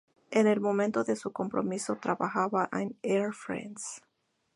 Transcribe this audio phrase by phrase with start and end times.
[0.31, 4.01] En el momento de su compromiso, trabajaba en Air France.